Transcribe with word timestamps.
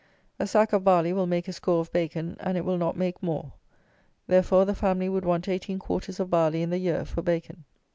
A 0.39 0.47
sack 0.47 0.73
of 0.73 0.83
barley 0.83 1.13
will 1.13 1.27
make 1.27 1.47
a 1.47 1.53
score 1.53 1.79
of 1.81 1.91
bacon, 1.91 2.35
and 2.39 2.57
it 2.57 2.65
will 2.65 2.79
not 2.79 2.97
make 2.97 3.21
more. 3.21 3.51
Therefore, 4.25 4.65
the 4.65 4.73
family 4.73 5.07
would 5.09 5.25
want 5.25 5.47
18 5.47 5.77
quarters 5.77 6.19
of 6.19 6.31
barley 6.31 6.63
in 6.63 6.71
the 6.71 6.79
year 6.79 7.05
for 7.05 7.21
bacon. 7.21 7.65